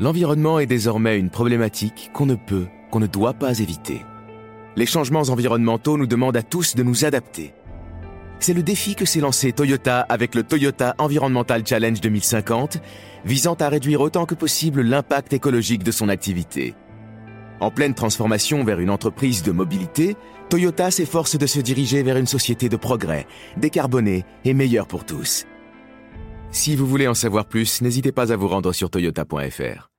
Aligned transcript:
L'environnement 0.00 0.60
est 0.60 0.66
désormais 0.66 1.18
une 1.18 1.28
problématique 1.28 2.10
qu'on 2.12 2.26
ne 2.26 2.36
peut, 2.36 2.66
qu'on 2.92 3.00
ne 3.00 3.08
doit 3.08 3.34
pas 3.34 3.58
éviter. 3.58 4.04
Les 4.76 4.86
changements 4.86 5.22
environnementaux 5.22 5.98
nous 5.98 6.06
demandent 6.06 6.36
à 6.36 6.44
tous 6.44 6.76
de 6.76 6.84
nous 6.84 7.04
adapter. 7.04 7.52
C'est 8.38 8.54
le 8.54 8.62
défi 8.62 8.94
que 8.94 9.04
s'est 9.04 9.18
lancé 9.18 9.50
Toyota 9.52 9.98
avec 10.00 10.36
le 10.36 10.44
Toyota 10.44 10.94
Environmental 10.98 11.66
Challenge 11.66 12.00
2050, 12.00 12.78
visant 13.24 13.54
à 13.54 13.68
réduire 13.68 14.00
autant 14.00 14.24
que 14.24 14.36
possible 14.36 14.82
l'impact 14.82 15.32
écologique 15.32 15.82
de 15.82 15.90
son 15.90 16.08
activité. 16.08 16.76
En 17.58 17.72
pleine 17.72 17.94
transformation 17.94 18.62
vers 18.62 18.78
une 18.78 18.90
entreprise 18.90 19.42
de 19.42 19.50
mobilité, 19.50 20.16
Toyota 20.48 20.92
s'efforce 20.92 21.36
de 21.36 21.46
se 21.46 21.58
diriger 21.58 22.04
vers 22.04 22.18
une 22.18 22.26
société 22.26 22.68
de 22.68 22.76
progrès, 22.76 23.26
décarbonée 23.56 24.24
et 24.44 24.54
meilleure 24.54 24.86
pour 24.86 25.04
tous. 25.04 25.44
Si 26.50 26.76
vous 26.76 26.86
voulez 26.86 27.06
en 27.06 27.14
savoir 27.14 27.44
plus, 27.44 27.82
n'hésitez 27.82 28.10
pas 28.10 28.32
à 28.32 28.36
vous 28.36 28.48
rendre 28.48 28.72
sur 28.72 28.88
toyota.fr. 28.88 29.90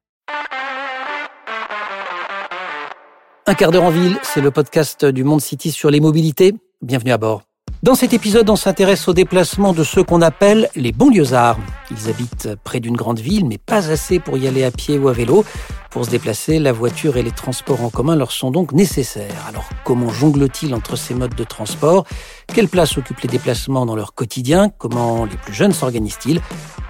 Un 3.45 3.53
quart 3.53 3.71
d'heure 3.71 3.84
en 3.84 3.91
ville, 3.91 4.17
c'est 4.23 4.41
le 4.41 4.52
podcast 4.52 5.05
du 5.05 5.23
Monde 5.23 5.41
City 5.41 5.71
sur 5.71 5.91
les 5.91 5.99
mobilités. 5.99 6.54
Bienvenue 6.81 7.12
à 7.12 7.17
bord. 7.17 7.43
Dans 7.81 7.95
cet 7.95 8.13
épisode, 8.13 8.49
on 8.49 8.55
s'intéresse 8.55 9.07
au 9.07 9.13
déplacement 9.13 9.73
de 9.73 9.84
ceux 9.84 10.04
qu'on 10.04 10.21
appelle 10.21 10.70
les 10.76 10.91
banlieusards. 10.91 11.57
Ils 11.91 12.09
habitent 12.09 12.49
près 12.63 12.79
d'une 12.79 12.98
grande 12.98 13.20
ville, 13.20 13.45
mais 13.45 13.57
pas 13.57 13.90
assez 13.90 14.20
pour 14.20 14.38
y 14.38 14.48
aller 14.48 14.63
à 14.63 14.71
pied 14.71 14.98
ou 14.98 15.07
à 15.07 15.13
vélo. 15.13 15.45
Pour 15.89 16.05
se 16.05 16.11
déplacer, 16.11 16.59
la 16.59 16.71
voiture 16.71 17.17
et 17.17 17.23
les 17.23 17.31
transports 17.31 17.84
en 17.84 17.89
commun 17.89 18.16
leur 18.16 18.31
sont 18.31 18.52
donc 18.52 18.73
nécessaires. 18.73 19.45
Alors 19.48 19.67
comment 19.84 20.09
jonglent-ils 20.09 20.75
entre 20.75 20.95
ces 20.95 21.15
modes 21.15 21.34
de 21.34 21.43
transport? 21.43 22.05
Quelle 22.53 22.67
place 22.67 22.98
occupent 22.98 23.21
les 23.21 23.27
déplacements 23.27 23.88
dans 23.88 23.95
leur 23.95 24.13
quotidien? 24.13 24.70
Comment 24.70 25.25
les 25.25 25.35
plus 25.35 25.53
jeunes 25.53 25.73
s'organisent-ils? 25.73 26.41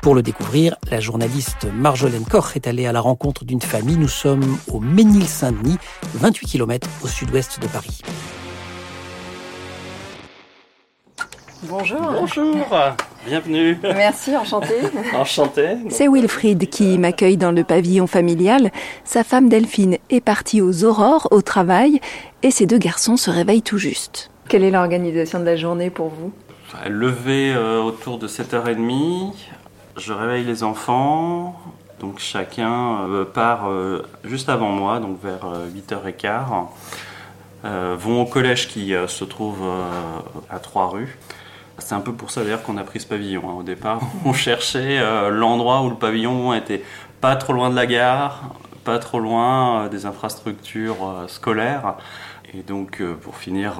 Pour 0.01 0.15
le 0.15 0.21
découvrir, 0.21 0.75
la 0.91 0.99
journaliste 0.99 1.65
Marjolaine 1.73 2.25
Koch 2.25 2.55
est 2.55 2.67
allée 2.67 2.87
à 2.87 2.91
la 2.91 2.99
rencontre 2.99 3.45
d'une 3.45 3.61
famille. 3.61 3.97
Nous 3.97 4.09
sommes 4.09 4.57
au 4.67 4.81
Ménil-Saint-Denis, 4.81 5.77
28 6.15 6.45
km 6.47 6.87
au 7.01 7.07
sud-ouest 7.07 7.59
de 7.61 7.67
Paris. 7.67 8.01
Bonjour. 11.63 12.01
Bonjour, 12.11 12.67
bienvenue. 13.25 13.77
Merci, 13.83 14.35
enchanté. 14.35 14.73
Enchanté. 15.13 15.77
C'est 15.89 16.07
Wilfried 16.07 16.69
qui 16.69 16.97
m'accueille 16.97 17.37
dans 17.37 17.51
le 17.51 17.63
pavillon 17.63 18.07
familial. 18.07 18.71
Sa 19.03 19.23
femme 19.23 19.49
Delphine 19.49 19.97
est 20.09 20.21
partie 20.21 20.61
aux 20.61 20.83
aurores 20.83 21.27
au 21.31 21.41
travail 21.41 21.99
et 22.43 22.51
ses 22.51 22.65
deux 22.65 22.77
garçons 22.77 23.17
se 23.17 23.29
réveillent 23.29 23.61
tout 23.61 23.77
juste. 23.77 24.31
Quelle 24.47 24.63
est 24.63 24.71
l'organisation 24.71 25.39
de 25.39 25.45
la 25.45 25.55
journée 25.55 25.89
pour 25.89 26.09
vous? 26.09 26.31
Levé 26.87 27.53
euh, 27.53 27.81
autour 27.81 28.19
de 28.19 28.27
7h30, 28.27 29.33
je 29.97 30.13
réveille 30.13 30.43
les 30.43 30.63
enfants. 30.63 31.59
Donc 31.99 32.19
chacun 32.19 33.07
euh, 33.09 33.25
part 33.25 33.69
euh, 33.69 34.03
juste 34.23 34.49
avant 34.49 34.69
moi, 34.69 34.99
donc 34.99 35.21
vers 35.21 35.45
8h15. 35.75 36.67
vont 37.97 38.21
au 38.21 38.25
collège 38.25 38.67
qui 38.67 38.93
se 39.07 39.23
trouve 39.25 39.67
à 40.49 40.59
trois 40.59 40.87
rues. 40.87 41.17
C'est 41.89 41.95
un 41.95 42.01
peu 42.01 42.13
pour 42.13 42.29
ça 42.29 42.43
d'ailleurs 42.43 42.61
qu'on 42.61 42.77
a 42.77 42.83
pris 42.83 42.99
ce 42.99 43.07
pavillon. 43.07 43.49
Hein. 43.49 43.53
Au 43.53 43.63
départ, 43.63 43.99
on 44.23 44.31
cherchait 44.31 44.99
euh, 44.99 45.31
l'endroit 45.31 45.81
où 45.81 45.89
le 45.89 45.95
pavillon 45.95 46.53
était 46.53 46.83
pas 47.19 47.35
trop 47.35 47.51
loin 47.51 47.71
de 47.71 47.75
la 47.75 47.87
gare, 47.87 48.53
pas 48.83 48.99
trop 48.99 49.19
loin 49.19 49.85
euh, 49.85 49.89
des 49.89 50.05
infrastructures 50.05 50.97
euh, 51.03 51.27
scolaires. 51.27 51.95
Et 52.53 52.61
donc, 52.61 53.01
pour 53.21 53.37
finir, 53.37 53.79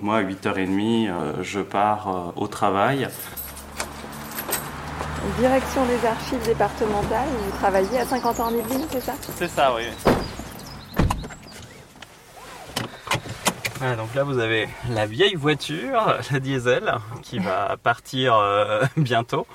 moi, 0.00 0.16
à 0.16 0.22
8h30, 0.22 1.10
je 1.42 1.60
pars 1.60 2.32
au 2.34 2.48
travail. 2.48 3.08
Direction 5.38 5.86
des 5.86 6.06
archives 6.06 6.44
départementales, 6.44 7.28
vous 7.28 7.56
travaillez 7.56 8.00
à 8.00 8.04
50 8.04 8.40
ans 8.40 8.48
en 8.48 8.86
c'est 8.90 9.00
ça? 9.00 9.12
C'est 9.36 9.48
ça, 9.48 9.74
oui. 9.76 9.84
Donc 13.96 14.14
là 14.14 14.24
vous 14.24 14.38
avez 14.38 14.68
la 14.90 15.06
vieille 15.06 15.34
voiture, 15.34 16.18
la 16.32 16.40
diesel, 16.40 16.94
qui 17.22 17.38
va 17.38 17.76
partir 17.82 18.34
euh, 18.34 18.82
bientôt. 18.96 19.46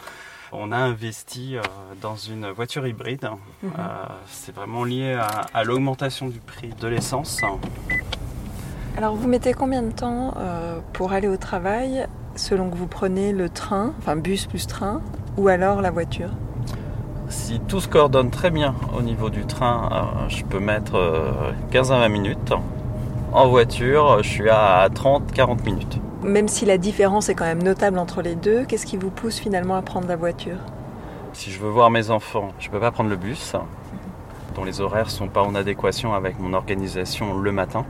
On 0.51 0.71
a 0.71 0.77
investi 0.77 1.57
euh, 1.57 1.61
dans 2.01 2.15
une 2.15 2.49
voiture 2.51 2.85
hybride. 2.87 3.27
Mhm. 3.63 3.71
Euh, 3.77 3.81
c'est 4.27 4.55
vraiment 4.55 4.83
lié 4.83 5.17
à, 5.53 5.63
l'augmentation 5.63 6.29
du 6.29 6.39
prix 6.39 6.69
de 6.79 6.87
l'essence. 6.87 7.41
Alors 8.95 9.15
vous 9.15 9.27
mettez 9.27 9.53
combien 9.53 9.81
de 9.81 9.91
temps 9.91 10.35
pour 10.93 11.13
aller 11.13 11.27
au 11.27 11.37
travail 11.37 12.05
selon 12.35 12.69
que 12.69 12.75
vous 12.75 12.87
prenez 12.87 13.33
le 13.33 13.49
train, 13.49 13.93
enfin 13.99 14.15
bus 14.15 14.45
plus 14.45 14.67
train, 14.67 15.01
ou 15.37 15.47
alors 15.47 15.81
la 15.81 15.89
voiture? 15.89 16.29
Si 17.29 17.59
tout 17.67 17.79
se 17.79 17.87
coordonne 17.87 18.29
très 18.29 18.51
bien 18.51 18.75
au 18.95 19.01
niveau 19.01 19.31
du 19.31 19.45
train, 19.47 20.27
je 20.29 20.43
peux 20.43 20.59
mettre 20.59 21.53
15 21.71 21.91
à 21.91 21.97
20 21.97 22.09
minutes. 22.09 22.53
En 23.33 23.47
voiture, 23.47 24.21
je 24.21 24.29
suis 24.29 24.47
à 24.47 24.87
30-40 24.89 25.65
minutes. 25.65 25.97
Même 26.21 26.47
si 26.47 26.65
la 26.65 26.77
différence 26.77 27.29
est 27.29 27.33
quand 27.33 27.45
même 27.45 27.63
notable 27.63 27.97
entre 27.97 28.21
les 28.21 28.35
deux, 28.35 28.63
qu'est-ce 28.65 28.85
qui 28.85 28.95
vous 28.95 29.09
pousse 29.09 29.39
finalement 29.39 29.75
à 29.75 29.81
prendre 29.81 30.07
la 30.07 30.15
voiture? 30.15 30.57
Si 31.33 31.49
je 31.49 31.59
veux 31.59 31.69
voir 31.71 31.89
mes 31.89 32.11
enfants, 32.11 32.49
je 32.59 32.67
ne 32.67 32.71
peux 32.71 32.79
pas 32.79 32.91
prendre 32.91 33.09
le 33.09 33.15
bus, 33.15 33.55
dont 34.53 34.63
les 34.63 34.81
horaires 34.81 35.05
ne 35.05 35.09
sont 35.09 35.29
pas 35.29 35.41
en 35.41 35.55
adéquation 35.55 36.13
avec 36.13 36.37
mon 36.37 36.53
organisation 36.53 37.39
le 37.39 37.51
matin. 37.51 37.85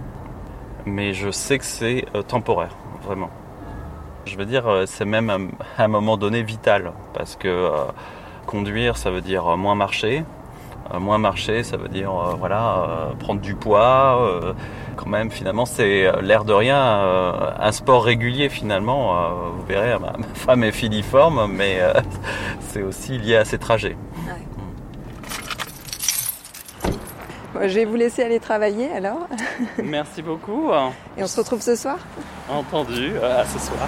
Mais 0.85 1.13
je 1.13 1.29
sais 1.29 1.57
que 1.57 1.65
c'est 1.65 2.05
euh, 2.15 2.21
temporaire, 2.21 2.77
vraiment. 3.05 3.29
Je 4.23 4.37
veux 4.37 4.45
dire, 4.45 4.65
euh, 4.69 4.85
c'est 4.85 5.03
même 5.03 5.29
à 5.77 5.83
un 5.83 5.87
moment 5.89 6.15
donné 6.15 6.41
vital, 6.41 6.93
parce 7.13 7.35
que 7.35 7.49
euh, 7.49 7.83
conduire, 8.45 8.95
ça 8.95 9.11
veut 9.11 9.19
dire 9.19 9.57
moins 9.57 9.75
marcher, 9.75 10.23
moins 10.99 11.17
marcher, 11.17 11.63
ça 11.63 11.77
veut 11.77 11.87
dire 11.87 12.11
euh, 12.11 12.35
voilà 12.37 12.77
euh, 12.77 13.13
prendre 13.13 13.41
du 13.41 13.55
poids. 13.55 14.53
quand 14.95 15.07
même, 15.07 15.31
finalement, 15.31 15.65
c'est 15.65 16.11
l'air 16.21 16.45
de 16.45 16.53
rien 16.53 16.77
un 17.59 17.71
sport 17.71 18.03
régulier. 18.03 18.49
Finalement, 18.49 19.29
vous 19.55 19.65
verrez, 19.65 19.97
ma, 19.99 20.13
femme 20.33 20.63
est 20.63 20.71
filiforme, 20.71 21.47
mais 21.51 21.79
c'est 22.59 22.83
aussi 22.83 23.17
lié 23.17 23.37
à 23.37 23.45
ses 23.45 23.57
trajets. 23.57 23.97
je 27.61 27.75
vais 27.75 27.85
vous 27.85 27.95
laisser 27.95 28.23
aller 28.23 28.39
travailler 28.39 28.91
alors. 28.91 29.27
Merci 29.83 30.21
beaucoup. 30.21 30.71
Et 31.17 31.23
on 31.23 31.27
se 31.27 31.39
retrouve 31.39 31.61
ce 31.61 31.75
soir? 31.75 31.97
Entendu, 32.49 33.13
à 33.19 33.45
ce 33.45 33.59
soir. 33.59 33.87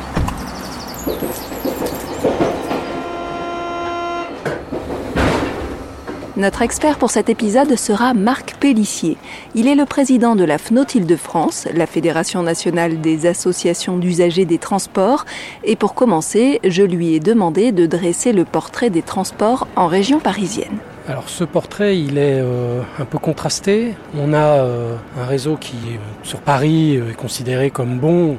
Notre 6.38 6.63
expert 6.63 6.97
pour 6.97 7.12
cet 7.12 7.29
épisode 7.29 7.78
sera 7.78 8.13
Marc 8.13 8.57
Pellissier. 8.59 9.16
Il 9.53 9.69
est 9.69 9.75
le 9.75 9.85
président 9.85 10.35
de 10.35 10.44
la 10.44 10.57
FNOT 10.57 10.96
Île-de-France, 10.96 11.66
la 11.73 11.88
Fédération 11.88 12.44
nationale 12.44 13.00
des 13.00 13.25
associations 13.25 13.96
d'usagers 13.96 14.44
des 14.44 14.57
transports. 14.57 15.23
Et 15.63 15.78
pour 15.78 15.94
commencer, 15.94 16.59
je 16.66 16.84
lui 16.84 17.13
ai 17.13 17.22
demandé 17.22 17.72
de 17.72 17.85
dresser 17.85 18.34
le 18.34 18.44
portrait 18.44 18.90
des 18.90 19.01
transports 19.01 19.66
en 19.78 19.88
région 19.88 20.19
parisienne. 20.19 20.78
Alors 21.07 21.29
ce 21.29 21.46
portrait, 21.46 21.97
il 21.97 22.18
est 22.18 22.41
euh, 22.41 22.81
un 23.00 23.06
peu 23.06 23.17
contrasté. 23.17 23.94
On 24.19 24.34
a 24.34 24.59
euh, 24.59 24.97
un 25.17 25.25
réseau 25.25 25.56
qui, 25.56 25.78
sur 26.23 26.40
Paris, 26.41 26.97
euh, 26.97 27.12
est 27.12 27.16
considéré 27.16 27.69
comme 27.69 27.97
bon. 27.97 28.38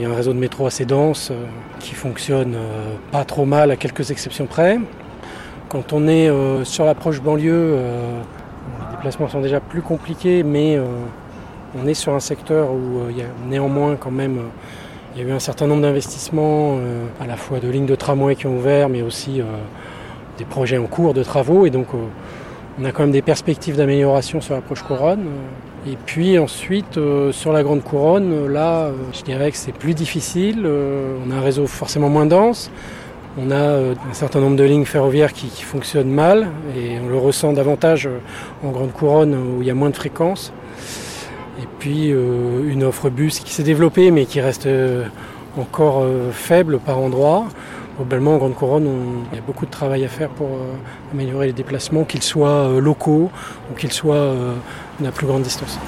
Il 0.00 0.02
y 0.02 0.06
a 0.06 0.10
un 0.10 0.16
réseau 0.16 0.32
de 0.32 0.40
métro 0.40 0.66
assez 0.66 0.86
dense 0.86 1.30
qui 1.78 1.94
fonctionne 1.94 2.56
pas 3.10 3.24
trop 3.24 3.44
mal 3.44 3.72
à 3.72 3.76
quelques 3.76 4.12
exceptions 4.12 4.46
près. 4.46 4.78
Quand 5.68 5.92
on 5.92 6.08
est 6.08 6.30
euh, 6.30 6.64
sur 6.64 6.86
l'approche 6.86 7.20
banlieue, 7.20 7.52
euh, 7.52 8.22
les 8.80 8.96
déplacements 8.96 9.28
sont 9.28 9.42
déjà 9.42 9.60
plus 9.60 9.82
compliqués, 9.82 10.42
mais 10.42 10.76
euh, 10.76 10.84
on 11.78 11.86
est 11.86 11.92
sur 11.92 12.14
un 12.14 12.20
secteur 12.20 12.70
où 12.70 13.10
il 13.10 13.18
y 13.18 13.20
a 13.20 13.26
néanmoins 13.50 13.96
quand 13.96 14.10
même 14.10 14.38
il 15.14 15.22
y 15.22 15.26
a 15.26 15.28
eu 15.28 15.32
un 15.32 15.38
certain 15.38 15.66
nombre 15.66 15.82
d'investissements, 15.82 16.78
à 17.20 17.26
la 17.26 17.36
fois 17.36 17.58
de 17.58 17.68
lignes 17.68 17.86
de 17.86 17.94
tramway 17.94 18.36
qui 18.36 18.46
ont 18.46 18.56
ouvert, 18.56 18.88
mais 18.88 19.02
aussi 19.02 19.42
des 20.36 20.44
projets 20.44 20.78
en 20.78 20.86
cours 20.86 21.12
de 21.12 21.24
travaux. 21.24 21.66
Et 21.66 21.70
donc, 21.70 21.88
on 22.80 22.84
a 22.84 22.92
quand 22.92 23.02
même 23.02 23.10
des 23.10 23.22
perspectives 23.22 23.76
d'amélioration 23.76 24.40
sur 24.40 24.54
l'approche 24.54 24.82
couronne. 24.82 25.24
Et 25.88 25.96
puis 26.06 26.38
ensuite, 26.38 27.00
sur 27.32 27.52
la 27.52 27.62
grande 27.64 27.82
couronne, 27.82 28.46
là, 28.46 28.90
je 29.12 29.22
dirais 29.22 29.50
que 29.50 29.56
c'est 29.56 29.72
plus 29.72 29.94
difficile. 29.94 30.64
on 30.66 31.30
a 31.32 31.34
un 31.34 31.40
réseau 31.40 31.66
forcément 31.66 32.10
moins 32.10 32.26
dense. 32.26 32.70
On 33.36 33.50
a 33.50 33.54
euh, 33.54 33.94
un 34.10 34.14
certain 34.14 34.40
nombre 34.40 34.56
de 34.56 34.64
lignes 34.64 34.84
ferroviaires 34.84 35.32
qui, 35.32 35.48
fonctionnent 35.62 36.10
mal 36.10 36.48
et 36.76 36.98
on 37.04 37.08
le 37.08 37.16
ressent 37.16 37.52
davantage 37.52 38.06
euh, 38.06 38.18
en 38.66 38.70
grande 38.70 38.92
couronne 38.92 39.34
où 39.34 39.62
il 39.62 39.68
y 39.68 39.70
a 39.70 39.74
moins 39.74 39.90
de 39.90 39.96
fréquences. 39.96 40.52
Et 41.60 41.66
puis 41.78 42.10
euh, 42.10 42.68
une 42.68 42.84
offre 42.84 43.10
bus 43.10 43.40
qui 43.40 43.52
s'est 43.52 43.62
développée 43.62 44.10
mais 44.10 44.24
qui 44.24 44.40
reste 44.40 44.68
encore 45.58 46.06
faible 46.32 46.78
par 46.78 46.98
endroits. 46.98 47.46
Globalement, 47.96 48.34
en 48.34 48.38
Grande 48.38 48.54
Couronne, 48.54 48.88
il 49.32 49.36
y 49.36 49.38
a 49.40 49.42
beaucoup 49.44 49.66
de 49.66 49.72
travail 49.72 50.04
à 50.04 50.08
faire 50.08 50.28
pour 50.28 50.50
améliorer 51.12 51.48
les 51.48 51.52
déplacements, 51.52 52.04
qu'ils 52.04 52.22
soient 52.22 52.78
locaux 52.78 53.28
ou 53.72 53.74
qu'ils 53.74 53.90
soient 53.90 54.36
à 55.04 55.10
plus 55.10 55.26
grande 55.26 55.42
distance. 55.42 55.80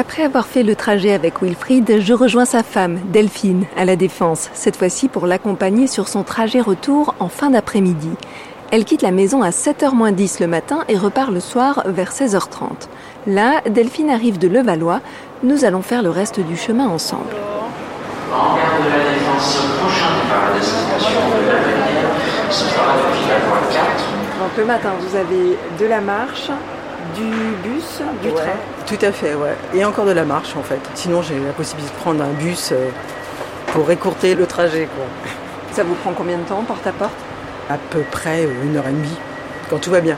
Après 0.00 0.22
avoir 0.22 0.46
fait 0.46 0.62
le 0.62 0.74
trajet 0.74 1.12
avec 1.12 1.42
Wilfried, 1.42 2.00
je 2.00 2.14
rejoins 2.14 2.46
sa 2.46 2.62
femme, 2.62 2.98
Delphine, 3.12 3.66
à 3.76 3.84
la 3.84 3.96
Défense, 3.96 4.48
cette 4.54 4.76
fois-ci 4.76 5.08
pour 5.08 5.26
l'accompagner 5.26 5.86
sur 5.86 6.08
son 6.08 6.22
trajet 6.22 6.62
retour 6.62 7.14
en 7.20 7.28
fin 7.28 7.50
d'après-midi. 7.50 8.08
Elle 8.70 8.86
quitte 8.86 9.02
la 9.02 9.10
maison 9.10 9.42
à 9.42 9.50
7h 9.50 9.92
moins 9.94 10.12
10 10.12 10.40
le 10.40 10.46
matin 10.46 10.84
et 10.88 10.96
repart 10.96 11.30
le 11.30 11.40
soir 11.40 11.82
vers 11.84 12.12
16h30. 12.12 12.88
Là, 13.26 13.60
Delphine 13.68 14.08
arrive 14.08 14.38
de 14.38 14.48
Levallois. 14.48 15.02
Nous 15.42 15.66
allons 15.66 15.82
faire 15.82 16.02
le 16.02 16.08
reste 16.08 16.40
du 16.40 16.56
chemin 16.56 16.88
ensemble. 16.88 17.36
En 18.32 18.56
gare 18.56 18.80
de 18.82 18.88
la 18.88 19.12
Défense, 19.12 19.58
prochain 19.82 20.14
départ 20.22 20.50
à 20.50 20.58
destination 20.58 21.20
de 21.28 21.46
l'avenir 21.46 22.08
se 22.48 22.64
fera 22.64 22.94
depuis 22.96 23.28
la 23.28 23.38
voie 23.40 23.58
4. 23.70 23.84
Donc 24.38 24.56
le 24.56 24.64
matin, 24.64 24.92
vous 24.98 25.14
avez 25.14 25.58
de 25.78 25.84
la 25.84 26.00
marche, 26.00 26.48
du 27.14 27.24
bus, 27.62 28.00
du 28.22 28.28
Ouais, 28.28 28.34
train. 28.34 28.50
Tout 28.86 29.04
à 29.04 29.12
fait, 29.12 29.34
ouais. 29.34 29.54
Et 29.74 29.84
encore 29.84 30.04
de 30.06 30.12
la 30.12 30.24
marche 30.24 30.56
en 30.56 30.62
fait. 30.62 30.80
Sinon 30.94 31.22
j'ai 31.22 31.38
la 31.38 31.52
possibilité 31.52 31.92
de 31.94 32.00
prendre 32.00 32.22
un 32.22 32.32
bus 32.32 32.70
euh, 32.72 32.88
pour 33.68 33.90
écourter 33.90 34.34
le 34.34 34.46
trajet 34.46 34.88
quoi. 34.94 35.04
Ça 35.72 35.84
vous 35.84 35.94
prend 35.94 36.12
combien 36.12 36.38
de 36.38 36.42
temps 36.42 36.62
porte 36.64 36.86
à 36.86 36.92
porte? 36.92 37.12
À 37.68 37.76
peu 37.90 38.00
près 38.10 38.44
euh, 38.44 38.64
une 38.64 38.76
heure 38.76 38.88
et 38.88 38.92
demie, 38.92 39.16
quand 39.68 39.78
tout 39.78 39.90
va 39.90 40.00
bien. 40.00 40.16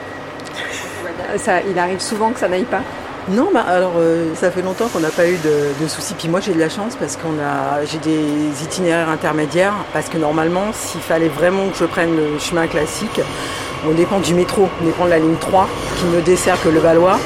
ça, 1.37 1.61
Il 1.69 1.77
arrive 1.77 1.99
souvent 2.01 2.31
que 2.31 2.39
ça 2.39 2.47
n'aille 2.47 2.63
pas? 2.63 2.81
Non, 3.29 3.49
bah 3.53 3.63
alors 3.65 3.93
euh, 3.97 4.35
ça 4.35 4.51
fait 4.51 4.61
longtemps 4.61 4.89
qu'on 4.89 4.99
n'a 4.99 5.09
pas 5.09 5.27
eu 5.29 5.37
de, 5.37 5.81
de 5.81 5.87
soucis. 5.87 6.13
Puis 6.13 6.27
moi 6.27 6.41
j'ai 6.41 6.53
de 6.53 6.59
la 6.59 6.67
chance 6.67 6.97
parce 6.99 7.15
qu'on 7.15 7.39
a 7.39 7.85
j'ai 7.85 7.97
des 7.99 8.63
itinéraires 8.63 9.09
intermédiaires. 9.09 9.75
Parce 9.93 10.09
que 10.09 10.17
normalement, 10.17 10.73
s'il 10.73 10.99
fallait 10.99 11.29
vraiment 11.29 11.69
que 11.69 11.77
je 11.77 11.85
prenne 11.85 12.15
le 12.17 12.37
chemin 12.39 12.67
classique, 12.67 13.21
on 13.85 13.93
dépend 13.93 14.19
du 14.19 14.33
métro, 14.33 14.67
on 14.81 14.85
dépend 14.85 15.05
de 15.05 15.09
la 15.09 15.19
ligne 15.19 15.35
3 15.39 15.67
qui 15.97 16.05
ne 16.05 16.21
dessert 16.21 16.61
que 16.61 16.69
le 16.69 16.79
Valois. 16.79 17.19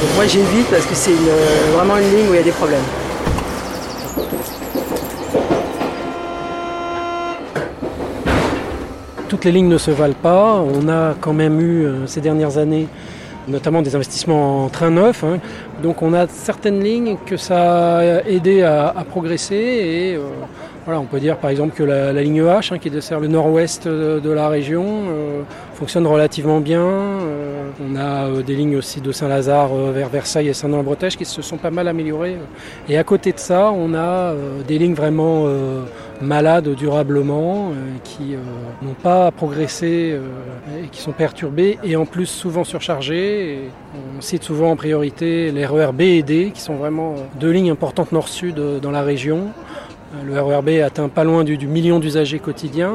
Donc 0.00 0.14
moi 0.14 0.26
j'évite 0.26 0.66
parce 0.70 0.84
que 0.84 0.94
c'est 0.94 1.10
euh, 1.10 1.76
vraiment 1.76 1.96
une 1.96 2.10
ligne 2.10 2.28
où 2.28 2.34
il 2.34 2.36
y 2.36 2.38
a 2.38 2.42
des 2.42 2.50
problèmes. 2.50 2.80
Toutes 9.28 9.44
les 9.44 9.52
lignes 9.52 9.68
ne 9.68 9.78
se 9.78 9.90
valent 9.90 10.14
pas. 10.22 10.54
On 10.54 10.88
a 10.88 11.14
quand 11.20 11.32
même 11.32 11.60
eu 11.60 11.86
euh, 11.86 12.06
ces 12.06 12.20
dernières 12.20 12.58
années 12.58 12.88
notamment 13.48 13.82
des 13.82 13.96
investissements 13.96 14.66
en 14.66 14.68
train 14.68 14.90
neuf. 14.90 15.24
hein. 15.24 15.38
Donc 15.82 16.02
on 16.02 16.14
a 16.14 16.28
certaines 16.28 16.80
lignes 16.80 17.16
que 17.26 17.36
ça 17.36 17.98
a 17.98 18.22
aidé 18.22 18.62
à, 18.62 18.94
progresser 19.10 19.56
et 19.56 20.14
euh, 20.14 20.20
voilà, 20.84 21.00
on 21.00 21.06
peut 21.06 21.18
dire 21.18 21.36
par 21.38 21.50
exemple 21.50 21.74
que 21.76 21.82
la, 21.82 22.12
ligne 22.12 22.42
H 22.42 22.72
hein, 22.72 22.78
qui 22.78 22.88
dessert 22.88 23.18
le 23.18 23.26
nord-ouest 23.28 23.88
de, 23.88 24.30
la 24.30 24.48
région 24.48 24.84
fonctionne 25.82 26.06
relativement 26.06 26.60
bien. 26.60 26.80
Euh, 26.80 27.70
on 27.84 27.96
a 27.96 28.28
euh, 28.28 28.42
des 28.44 28.54
lignes 28.54 28.76
aussi 28.76 29.00
de 29.00 29.10
Saint-Lazare 29.10 29.70
euh, 29.74 29.90
vers 29.90 30.08
Versailles 30.10 30.46
et 30.46 30.52
Saint-Denis-en-Bretèche 30.52 31.16
qui 31.16 31.24
se 31.24 31.42
sont 31.42 31.56
pas 31.56 31.72
mal 31.72 31.88
améliorées. 31.88 32.36
Et 32.88 32.96
à 32.96 33.02
côté 33.02 33.32
de 33.32 33.40
ça, 33.40 33.72
on 33.72 33.92
a 33.92 34.32
des 34.68 34.78
lignes 34.78 34.94
vraiment 34.94 35.46
malades 36.20 36.68
durablement, 36.76 37.72
qui 38.04 38.36
n'ont 38.82 38.94
pas 38.94 39.32
progressé 39.32 40.16
et 40.84 40.88
qui 40.88 41.00
sont 41.00 41.10
perturbées 41.10 41.78
et 41.82 41.96
en 41.96 42.06
plus 42.06 42.26
souvent 42.26 42.62
surchargées. 42.62 43.70
On 44.16 44.20
cite 44.20 44.44
souvent 44.44 44.70
en 44.70 44.76
priorité 44.76 45.50
les 45.50 45.66
RER 45.66 45.90
B 45.92 46.02
et 46.02 46.22
D, 46.22 46.52
qui 46.54 46.60
sont 46.60 46.76
vraiment 46.76 47.16
deux 47.40 47.50
lignes 47.50 47.70
importantes 47.70 48.12
nord-sud 48.12 48.54
dans 48.80 48.92
la 48.92 49.02
région. 49.02 49.48
Le 50.24 50.40
RER 50.40 50.62
B 50.62 50.68
atteint 50.84 51.08
pas 51.08 51.24
loin 51.24 51.42
du, 51.42 51.66
million 51.66 51.98
d'usagers 51.98 52.38
quotidiens. 52.38 52.92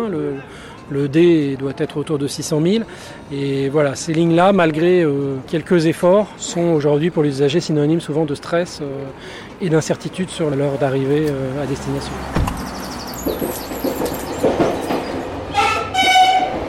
Le 0.90 1.08
D 1.08 1.56
doit 1.58 1.74
être 1.78 1.98
autour 1.98 2.18
de 2.18 2.28
600 2.28 2.62
000. 2.62 2.84
Et 3.32 3.70
voilà, 3.70 3.96
ces 3.96 4.14
lignes-là, 4.14 4.54
malgré 4.54 5.04
euh, 5.04 5.36
quelques 5.48 5.86
efforts, 5.86 6.28
sont 6.38 6.74
aujourd'hui 6.74 7.10
pour 7.10 7.24
les 7.24 7.30
usagers 7.30 7.60
synonymes 7.60 8.02
souvent 8.02 8.26
de 8.26 8.36
stress 8.36 8.80
euh, 8.82 8.86
et 9.62 9.70
d'incertitude 9.70 10.30
sur 10.30 10.50
l'heure 10.50 10.78
d'arrivée 10.78 11.28
euh, 11.30 11.64
à 11.64 11.66
destination. 11.66 12.14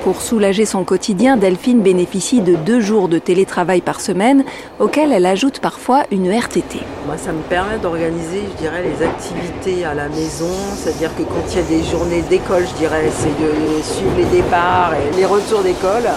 Pour 0.09 0.23
soulager 0.23 0.65
son 0.65 0.85
quotidien, 0.85 1.37
Delphine 1.37 1.83
bénéficie 1.83 2.41
de 2.41 2.55
deux 2.55 2.81
jours 2.81 3.09
de 3.09 3.19
télétravail 3.19 3.83
par 3.83 4.01
semaine, 4.01 4.43
auxquels 4.81 5.13
elle 5.13 5.27
ajoute 5.27 5.61
parfois 5.61 6.05
une 6.11 6.33
RTT. 6.33 6.79
Moi, 7.05 7.17
ça 7.19 7.31
me 7.31 7.43
permet 7.43 7.77
d'organiser, 7.77 8.41
je 8.57 8.57
dirais, 8.63 8.83
les 8.83 9.05
activités 9.05 9.85
à 9.85 9.93
la 9.93 10.09
maison. 10.09 10.49
C'est-à-dire 10.79 11.15
que 11.15 11.25
quand 11.25 11.45
il 11.53 11.57
y 11.57 11.61
a 11.61 11.63
des 11.83 11.85
journées 11.85 12.23
d'école, 12.23 12.65
je 12.67 12.75
dirais, 12.79 13.05
c'est 13.15 13.37
de 13.39 13.83
suivre 13.83 14.17
les 14.17 14.25
départs 14.25 14.95
et 14.95 15.15
les 15.15 15.27
retours 15.27 15.61
d'école. 15.61 16.09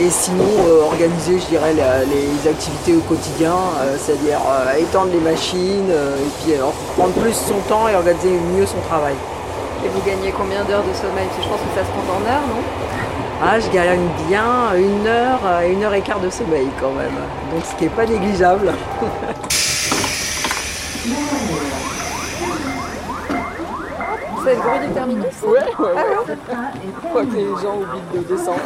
Et 0.00 0.08
sinon, 0.08 0.44
euh, 0.68 0.84
organiser, 0.84 1.40
je 1.40 1.46
dirais, 1.46 1.74
la- 1.74 2.04
les 2.04 2.48
activités 2.48 2.94
au 2.94 3.00
quotidien, 3.10 3.50
euh, 3.80 3.96
c'est-à-dire 3.98 4.38
euh, 4.48 4.78
étendre 4.78 5.10
les 5.12 5.18
machines, 5.32 5.90
euh, 5.90 6.14
et 6.14 6.30
puis 6.44 6.52
euh, 6.54 6.62
prendre 6.96 7.12
plus 7.14 7.34
son 7.34 7.58
temps 7.68 7.88
et 7.88 7.96
organiser 7.96 8.38
mieux 8.56 8.66
son 8.66 8.78
travail. 8.88 9.14
Et 9.84 9.88
vous 9.88 10.00
gagnez 10.06 10.30
combien 10.30 10.62
d'heures 10.62 10.86
de 10.86 10.94
sommeil? 10.94 11.26
Parce 11.26 11.38
que 11.38 11.42
je 11.42 11.48
pense 11.48 11.58
que 11.66 11.74
ça 11.74 11.82
se 11.82 11.90
compte 11.90 12.06
en 12.14 12.22
heures, 12.30 12.46
non? 12.46 12.62
Ah, 13.42 13.60
je 13.60 13.68
gagne 13.70 14.08
bien 14.28 14.74
une 14.76 15.06
heure, 15.06 15.40
euh, 15.44 15.70
une 15.70 15.82
heure 15.84 15.92
et 15.92 16.00
quart 16.00 16.20
de 16.20 16.30
sommeil 16.30 16.68
quand 16.80 16.92
même. 16.92 17.12
Donc, 17.52 17.64
ce 17.64 17.74
qui 17.76 17.84
n'est 17.84 17.90
pas 17.90 18.06
négligeable. 18.06 18.72
C'est 24.42 24.54
le 24.54 24.60
bruit 24.60 24.86
du 24.88 24.94
terminus 24.94 25.42
Ouais, 25.42 25.50
ouais, 25.50 25.92
ouais. 25.92 26.36
Je 27.02 27.08
crois 27.08 27.24
que 27.24 27.34
les 27.34 27.44
gens 27.44 27.76
oublient 27.76 28.14
de 28.14 28.20
descendre. 28.20 28.60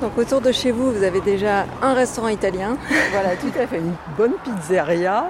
Donc 0.00 0.16
autour 0.16 0.40
de 0.40 0.50
chez 0.50 0.70
vous, 0.70 0.90
vous 0.92 1.02
avez 1.02 1.20
déjà 1.20 1.66
un 1.82 1.92
restaurant 1.92 2.28
italien. 2.28 2.76
Voilà, 3.12 3.36
tout 3.36 3.52
à 3.60 3.66
fait. 3.66 3.78
Une 3.78 3.94
bonne 4.16 4.32
pizzeria. 4.42 5.26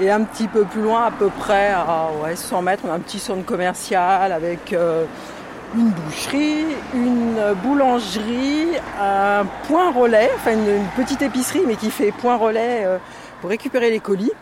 Et 0.00 0.10
un 0.10 0.22
petit 0.22 0.46
peu 0.46 0.64
plus 0.64 0.82
loin, 0.82 1.04
à 1.04 1.10
peu 1.10 1.28
près 1.28 1.70
à 1.72 2.08
ouais, 2.22 2.36
100 2.36 2.62
mètres, 2.62 2.82
on 2.86 2.90
a 2.90 2.94
un 2.94 3.00
petit 3.00 3.18
centre 3.18 3.44
commercial 3.44 4.32
avec 4.32 4.72
euh, 4.72 5.04
une 5.74 5.90
boucherie, 5.90 6.64
une 6.94 7.54
boulangerie, 7.62 8.68
un 9.00 9.44
point 9.66 9.92
relais, 9.92 10.30
enfin 10.36 10.52
une, 10.52 10.68
une 10.68 10.88
petite 10.96 11.22
épicerie, 11.22 11.62
mais 11.66 11.76
qui 11.76 11.90
fait 11.90 12.12
point 12.12 12.36
relais 12.36 12.84
euh, 12.84 12.98
pour 13.40 13.50
récupérer 13.50 13.90
les 13.90 14.00
colis. 14.00 14.32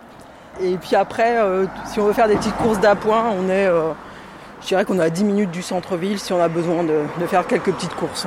Et 0.61 0.77
puis 0.77 0.97
après, 0.97 1.39
euh, 1.39 1.67
si 1.87 2.01
on 2.01 2.05
veut 2.05 2.13
faire 2.13 2.29
des 2.29 2.37
petites 2.37 2.57
courses 2.57 2.81
d'appoint, 2.81 3.31
on 3.39 3.49
est, 3.49 3.67
euh, 3.67 3.93
je 4.63 4.69
dirais 4.69 4.85
qu'on 4.85 4.99
est 4.99 5.05
à 5.05 5.11
10 5.11 5.25
minutes 5.25 5.51
du 5.51 5.63
centre-ville 5.63 6.19
si 6.19 6.33
on 6.33 6.41
a 6.41 6.49
besoin 6.49 6.83
de, 6.83 7.03
de 7.21 7.27
faire 7.27 7.47
quelques 7.47 7.73
petites 7.73 7.95
courses. 7.95 8.27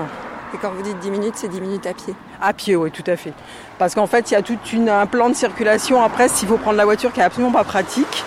Et 0.53 0.57
quand 0.57 0.71
vous 0.71 0.81
dites 0.81 0.99
10 0.99 1.11
minutes, 1.11 1.33
c'est 1.35 1.47
10 1.47 1.61
minutes 1.61 1.87
à 1.87 1.93
pied. 1.93 2.13
À 2.41 2.53
pied, 2.53 2.75
oui, 2.75 2.91
tout 2.91 3.03
à 3.07 3.15
fait. 3.15 3.33
Parce 3.79 3.95
qu'en 3.95 4.07
fait, 4.07 4.31
il 4.31 4.33
y 4.33 4.37
a 4.37 4.41
tout 4.41 4.57
un 4.89 5.05
plan 5.05 5.29
de 5.29 5.33
circulation 5.33 6.03
après 6.03 6.27
s'il 6.27 6.47
faut 6.47 6.57
prendre 6.57 6.77
la 6.77 6.85
voiture 6.85 7.11
qui 7.11 7.19
est 7.19 7.23
absolument 7.23 7.53
pas 7.53 7.63
pratique. 7.63 8.23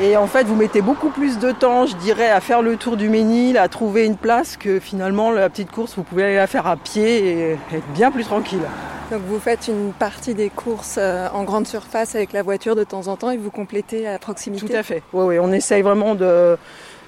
Et 0.00 0.16
en 0.16 0.28
fait, 0.28 0.44
vous 0.44 0.54
mettez 0.54 0.80
beaucoup 0.80 1.08
plus 1.10 1.38
de 1.38 1.50
temps, 1.50 1.86
je 1.86 1.96
dirais, 1.96 2.30
à 2.30 2.40
faire 2.40 2.62
le 2.62 2.76
tour 2.76 2.96
du 2.96 3.08
Ménil, 3.08 3.58
à 3.58 3.68
trouver 3.68 4.06
une 4.06 4.16
place 4.16 4.56
que 4.56 4.78
finalement, 4.78 5.32
la 5.32 5.50
petite 5.50 5.72
course, 5.72 5.96
vous 5.96 6.04
pouvez 6.04 6.22
aller 6.22 6.36
la 6.36 6.46
faire 6.46 6.68
à 6.68 6.76
pied 6.76 7.26
et 7.26 7.52
être 7.72 7.86
bien 7.94 8.12
plus 8.12 8.22
tranquille. 8.24 8.62
Donc 9.10 9.22
vous 9.26 9.40
faites 9.40 9.66
une 9.66 9.92
partie 9.92 10.34
des 10.34 10.50
courses 10.50 10.98
euh, 10.98 11.28
en 11.32 11.42
grande 11.42 11.66
surface 11.66 12.14
avec 12.14 12.32
la 12.32 12.42
voiture 12.42 12.76
de 12.76 12.84
temps 12.84 13.08
en 13.08 13.16
temps 13.16 13.30
et 13.30 13.36
vous 13.36 13.50
complétez 13.50 14.06
à 14.06 14.18
proximité. 14.18 14.66
Tout 14.68 14.76
à 14.76 14.82
fait. 14.84 15.02
Oui, 15.12 15.24
oui, 15.24 15.38
on 15.40 15.50
essaye 15.50 15.82
vraiment 15.82 16.14
de, 16.14 16.56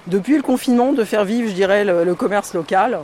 depuis 0.07 0.35
le 0.35 0.41
confinement, 0.41 0.91
de 0.91 1.03
faire 1.05 1.23
vivre, 1.23 1.47
je 1.47 1.53
dirais, 1.53 1.85
le, 1.85 2.03
le 2.03 2.15
commerce 2.15 2.53
local. 2.53 2.99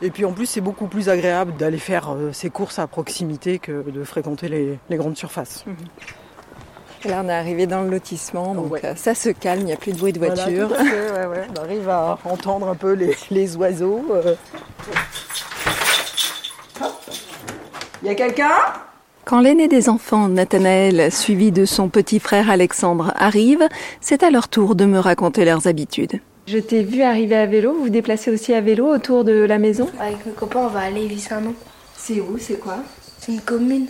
Et 0.00 0.10
puis 0.10 0.24
en 0.24 0.32
plus, 0.32 0.46
c'est 0.46 0.60
beaucoup 0.60 0.86
plus 0.86 1.08
agréable 1.10 1.52
d'aller 1.58 1.78
faire 1.78 2.10
euh, 2.12 2.30
ces 2.32 2.50
courses 2.50 2.78
à 2.78 2.86
proximité 2.88 3.58
que 3.60 3.84
de 3.88 4.02
fréquenter 4.02 4.48
les, 4.48 4.78
les 4.88 4.96
grandes 4.96 5.16
surfaces. 5.16 5.64
Et 5.66 5.70
là, 7.04 7.22
on 7.24 7.28
est 7.28 7.32
arrivé 7.32 7.66
dans 7.66 7.82
le 7.82 7.90
lotissement, 7.90 8.54
donc 8.54 8.72
Ouais. 8.72 8.80
euh, 8.84 8.94
ça 8.96 9.14
se 9.14 9.28
calme, 9.30 9.60
il 9.60 9.66
n'y 9.66 9.72
a 9.72 9.76
plus 9.76 9.92
de 9.92 9.98
bruit 9.98 10.12
de 10.12 10.18
Voilà, 10.18 10.34
voiture. 10.34 10.68
tout 10.68 10.74
à 10.74 10.84
fait, 10.84 11.10
ouais, 11.12 11.26
ouais. 11.26 11.46
On 11.56 11.62
arrive 11.62 11.88
à 11.88 12.18
entendre 12.24 12.68
un 12.68 12.74
peu 12.74 12.92
les, 12.92 13.14
les 13.30 13.56
oiseaux. 13.56 14.04
euh. 14.12 14.34
Il 18.02 18.08
y 18.08 18.10
a 18.10 18.14
quelqu'un? 18.14 18.50
Quand 19.24 19.40
l'aîné 19.40 19.68
des 19.68 19.88
enfants, 19.88 20.28
Nathanaël, 20.28 21.12
suivi 21.12 21.52
de 21.52 21.64
son 21.64 21.88
petit 21.88 22.18
frère 22.20 22.48
Alexandre, 22.48 23.12
arrive, 23.16 23.66
c'est 24.00 24.22
à 24.22 24.30
leur 24.30 24.48
tour 24.48 24.74
de 24.74 24.84
me 24.86 24.98
raconter 24.98 25.44
leurs 25.44 25.66
habitudes. 25.66 26.20
Je 26.46 26.58
t'ai 26.58 26.82
vu 26.82 27.02
arriver 27.02 27.36
à 27.36 27.44
vélo, 27.44 27.74
vous 27.74 27.82
vous 27.84 27.88
déplacez 27.90 28.30
aussi 28.30 28.54
à 28.54 28.60
vélo 28.62 28.86
autour 28.86 29.24
de 29.24 29.32
la 29.34 29.58
maison? 29.58 29.88
Avec 30.00 30.24
mes 30.24 30.32
copains, 30.32 30.60
on 30.60 30.68
va 30.68 30.80
aller 30.80 31.06
Vissernon. 31.06 31.54
C'est 31.94 32.20
où, 32.20 32.38
c'est 32.38 32.58
quoi? 32.58 32.76
C'est 33.18 33.32
une 33.32 33.40
commune 33.42 33.88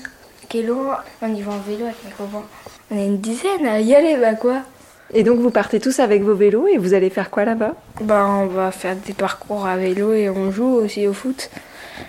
loin. 0.54 0.98
On 1.22 1.34
y 1.34 1.42
va 1.42 1.52
en 1.52 1.58
vélo 1.58 1.84
avec 1.84 2.04
mes 2.04 2.10
copains. 2.10 2.44
On 2.90 2.98
est 2.98 3.06
une 3.06 3.18
dizaine 3.18 3.66
à 3.66 3.80
y 3.80 3.94
aller, 3.94 4.16
bah 4.16 4.34
quoi 4.34 4.62
Et 5.12 5.22
donc 5.22 5.38
vous 5.40 5.50
partez 5.50 5.80
tous 5.80 6.00
avec 6.00 6.22
vos 6.22 6.34
vélos 6.34 6.66
et 6.68 6.78
vous 6.78 6.94
allez 6.94 7.10
faire 7.10 7.30
quoi 7.30 7.44
là-bas? 7.44 7.74
Bah 8.00 8.26
on 8.26 8.46
va 8.46 8.70
faire 8.70 8.96
des 8.96 9.12
parcours 9.12 9.66
à 9.66 9.76
vélo 9.76 10.12
et 10.12 10.28
on 10.28 10.50
joue 10.50 10.74
aussi 10.74 11.06
au 11.06 11.12
foot. 11.12 11.50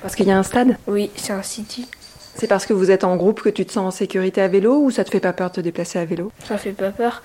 Parce 0.01 0.15
qu'il 0.15 0.27
y 0.27 0.31
a 0.31 0.37
un 0.37 0.43
stade? 0.43 0.77
Oui, 0.87 1.11
c'est 1.15 1.33
un 1.33 1.43
city. 1.43 1.87
C'est 2.35 2.47
parce 2.47 2.65
que 2.65 2.73
vous 2.73 2.89
êtes 2.89 3.03
en 3.03 3.17
groupe 3.17 3.41
que 3.41 3.49
tu 3.49 3.65
te 3.65 3.73
sens 3.73 3.85
en 3.85 3.91
sécurité 3.91 4.41
à 4.41 4.47
vélo 4.47 4.79
ou 4.79 4.91
ça 4.91 5.03
te 5.03 5.09
fait 5.09 5.19
pas 5.19 5.33
peur 5.33 5.49
de 5.49 5.55
te 5.55 5.61
déplacer 5.61 5.99
à 5.99 6.05
vélo? 6.05 6.31
Ça 6.47 6.57
fait 6.57 6.71
pas 6.71 6.91
peur. 6.91 7.21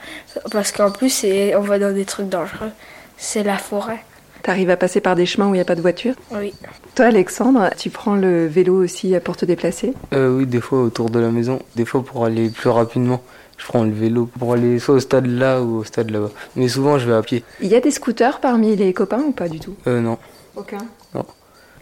Parce 0.50 0.72
qu'en 0.72 0.90
plus, 0.90 1.24
on 1.56 1.60
va 1.60 1.78
dans 1.78 1.94
des 1.94 2.04
trucs 2.04 2.28
dangereux. 2.28 2.72
C'est 3.16 3.44
la 3.44 3.56
forêt. 3.56 4.02
T'arrives 4.44 4.68
à 4.70 4.76
passer 4.76 5.00
par 5.00 5.16
des 5.16 5.24
chemins 5.26 5.46
où 5.48 5.54
il 5.54 5.58
n'y 5.58 5.60
a 5.60 5.64
pas 5.64 5.74
de 5.74 5.80
voiture 5.80 6.14
Oui. 6.30 6.52
Toi 6.94 7.06
Alexandre, 7.06 7.70
tu 7.78 7.88
prends 7.90 8.14
le 8.14 8.46
vélo 8.46 8.74
aussi 8.84 9.14
pour 9.24 9.36
te 9.38 9.44
déplacer 9.46 9.94
Euh, 10.12 10.36
oui, 10.36 10.46
des 10.46 10.60
fois 10.60 10.82
autour 10.82 11.08
de 11.10 11.18
la 11.18 11.30
maison, 11.30 11.60
des 11.76 11.86
fois 11.86 12.04
pour 12.04 12.26
aller 12.26 12.50
plus 12.50 12.68
rapidement. 12.68 13.22
je 13.56 13.64
prends 13.64 13.84
le 13.84 13.90
vélo 13.90 14.28
pour 14.38 14.52
aller 14.52 14.78
soit 14.78 14.96
au 14.96 15.00
stade 15.00 15.26
là 15.26 15.62
ou 15.62 15.78
au 15.78 15.84
stade 15.84 16.10
là-bas. 16.10 16.30
Mais 16.56 16.68
souvent, 16.68 16.98
je 16.98 17.08
vais 17.08 17.14
à 17.16 17.22
pied. 17.22 17.42
Il 17.62 17.68
y 17.68 17.74
a 17.74 17.80
des 17.80 17.90
scooters 17.90 18.38
parmi 18.40 18.76
les 18.76 18.92
copains 18.92 19.22
ou 19.26 19.32
pas 19.32 19.48
du 19.48 19.60
tout 19.60 19.74
Euh, 19.86 20.00
non. 20.02 20.18
Aucun 20.56 20.78
Non. 21.14 21.24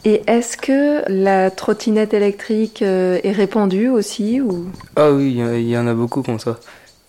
Et 0.05 0.23
est-ce 0.29 0.57
que 0.57 1.03
la 1.09 1.51
trottinette 1.51 2.15
électrique 2.15 2.83
euh, 2.83 3.19
est 3.25 3.33
répandue 3.33 3.89
aussi 3.89 4.41
ou... 4.41 4.67
Ah 4.97 5.11
oui, 5.13 5.33
il 5.33 5.37
y 5.39 5.43
en 5.43 5.49
a- 5.49 5.55
il 5.57 5.69
y, 5.69 5.77
en 5.79 5.87
a 5.89 5.95
beaucoup 5.95 6.23
comme 6.23 6.39
ça. 6.41 6.59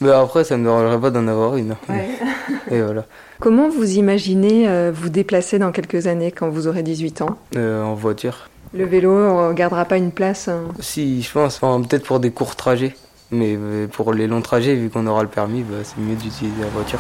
Mais 0.04 0.12
après, 0.12 0.44
ça 0.44 0.58
ne 0.58 0.64
me 0.64 0.66
dérangerait 0.68 1.00
pas 1.00 1.12
d'en 1.12 1.28
avoir 1.30 1.56
une. 1.56 1.76
Et 2.70 2.82
voilà. 2.82 3.06
Comment 3.40 3.70
vous 3.70 3.98
imaginez 3.98 4.68
euh, 4.68 4.92
vous 4.94 5.08
déplacer 5.08 5.60
dans 5.60 5.72
quelques 5.72 6.08
années 6.08 6.32
quand 6.32 6.50
vous 6.50 6.68
aurez 6.68 6.84
18 6.84 7.22
ans? 7.22 7.38
Euh, 7.56 7.82
en 7.82 7.94
voiture. 7.94 8.50
Le 8.74 8.84
vélo 8.84 9.50
ne 9.50 9.54
gardera 9.54 9.86
pas 9.86 9.98
une 9.98 10.12
place 10.12 10.50
hein? 10.50 10.64
Si, 10.80 11.22
je 11.22 11.32
pense, 11.32 11.60
enfin, 11.62 11.82
peut-être 11.82 12.04
pour 12.04 12.20
des 12.20 12.32
courts 12.32 12.58
trajets. 12.58 12.96
Mais 13.32 13.56
euh, 13.58 13.88
pour 13.88 14.14
les 14.14 14.28
longs 14.28 14.42
trajets, 14.42 14.76
vu 14.76 14.90
qu'on 14.90 15.08
aura 15.08 15.24
le 15.24 15.30
permis, 15.30 15.62
bah, 15.62 15.78
c'est 15.84 16.00
mieux 16.00 16.16
d'utiliser 16.16 16.62
la 16.62 16.68
voiture. 16.68 17.00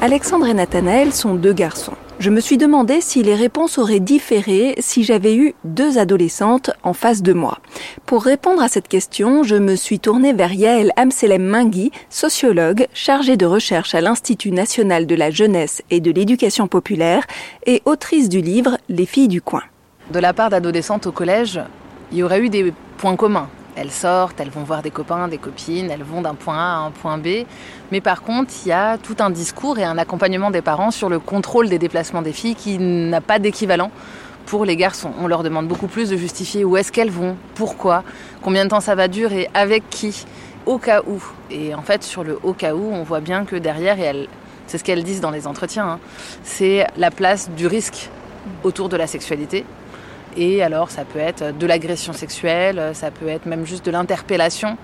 Alexandre 0.00 0.48
et 0.48 0.54
Nathanaël 0.54 1.12
sont 1.12 1.34
deux 1.34 1.52
garçons. 1.52 1.94
Je 2.24 2.30
me 2.30 2.40
suis 2.40 2.56
demandé 2.56 3.02
si 3.02 3.22
les 3.22 3.34
réponses 3.34 3.76
auraient 3.76 4.00
différé 4.00 4.76
si 4.78 5.04
j'avais 5.04 5.36
eu 5.36 5.52
deux 5.64 5.98
adolescentes 5.98 6.70
en 6.82 6.94
face 6.94 7.22
de 7.22 7.34
moi. 7.34 7.58
Pour 8.06 8.24
répondre 8.24 8.62
à 8.62 8.68
cette 8.68 8.88
question, 8.88 9.42
je 9.42 9.56
me 9.56 9.76
suis 9.76 10.00
tournée 10.00 10.32
vers 10.32 10.54
Yael 10.54 10.90
Amselem 10.96 11.44
Mingui, 11.44 11.92
sociologue 12.08 12.86
chargée 12.94 13.36
de 13.36 13.44
recherche 13.44 13.94
à 13.94 14.00
l'Institut 14.00 14.52
national 14.52 15.06
de 15.06 15.14
la 15.14 15.30
jeunesse 15.30 15.82
et 15.90 16.00
de 16.00 16.10
l'éducation 16.10 16.66
populaire 16.66 17.26
et 17.66 17.82
autrice 17.84 18.30
du 18.30 18.40
livre 18.40 18.78
Les 18.88 19.04
filles 19.04 19.28
du 19.28 19.42
coin. 19.42 19.62
De 20.10 20.18
la 20.18 20.32
part 20.32 20.48
d'adolescentes 20.48 21.06
au 21.06 21.12
collège, 21.12 21.60
il 22.10 22.16
y 22.16 22.22
aurait 22.22 22.40
eu 22.40 22.48
des 22.48 22.72
points 22.96 23.16
communs. 23.16 23.50
Elles 23.76 23.90
sortent, 23.90 24.38
elles 24.40 24.50
vont 24.50 24.62
voir 24.62 24.82
des 24.82 24.90
copains, 24.90 25.26
des 25.26 25.38
copines, 25.38 25.90
elles 25.90 26.04
vont 26.04 26.22
d'un 26.22 26.34
point 26.34 26.56
A 26.56 26.76
à 26.76 26.78
un 26.78 26.90
point 26.90 27.18
B. 27.18 27.44
Mais 27.90 28.00
par 28.00 28.22
contre, 28.22 28.52
il 28.64 28.68
y 28.68 28.72
a 28.72 28.98
tout 28.98 29.16
un 29.18 29.30
discours 29.30 29.78
et 29.78 29.84
un 29.84 29.98
accompagnement 29.98 30.50
des 30.50 30.62
parents 30.62 30.92
sur 30.92 31.08
le 31.08 31.18
contrôle 31.18 31.68
des 31.68 31.78
déplacements 31.78 32.22
des 32.22 32.32
filles 32.32 32.54
qui 32.54 32.78
n'a 32.78 33.20
pas 33.20 33.38
d'équivalent 33.38 33.90
pour 34.46 34.64
les 34.64 34.76
garçons. 34.76 35.10
On 35.20 35.26
leur 35.26 35.42
demande 35.42 35.66
beaucoup 35.66 35.88
plus 35.88 36.10
de 36.10 36.16
justifier 36.16 36.64
où 36.64 36.76
est-ce 36.76 36.92
qu'elles 36.92 37.10
vont, 37.10 37.36
pourquoi, 37.56 38.04
combien 38.42 38.64
de 38.64 38.70
temps 38.70 38.80
ça 38.80 38.94
va 38.94 39.08
durer, 39.08 39.48
avec 39.54 39.88
qui, 39.90 40.24
au 40.66 40.78
cas 40.78 41.02
où. 41.06 41.20
Et 41.50 41.74
en 41.74 41.82
fait, 41.82 42.04
sur 42.04 42.22
le 42.22 42.38
au 42.42 42.52
cas 42.52 42.74
où, 42.74 42.92
on 42.92 43.02
voit 43.02 43.20
bien 43.20 43.44
que 43.44 43.56
derrière, 43.56 43.96
c'est 44.66 44.78
ce 44.78 44.84
qu'elles 44.84 45.02
disent 45.02 45.20
dans 45.20 45.30
les 45.30 45.46
entretiens, 45.46 45.88
hein, 45.88 45.98
c'est 46.44 46.86
la 46.96 47.10
place 47.10 47.50
du 47.50 47.66
risque 47.66 48.08
autour 48.62 48.88
de 48.88 48.96
la 48.96 49.06
sexualité. 49.06 49.64
Et 50.36 50.62
alors, 50.62 50.90
ça 50.90 51.04
peut 51.04 51.18
être 51.18 51.56
de 51.56 51.66
l'agression 51.66 52.12
sexuelle, 52.12 52.90
ça 52.94 53.10
peut 53.10 53.28
être 53.28 53.46
même 53.46 53.64
juste 53.64 53.86
de 53.86 53.90
l'interpellation. 53.90 54.76